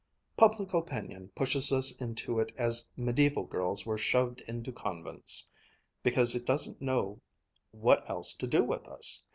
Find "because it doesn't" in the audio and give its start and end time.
6.01-6.81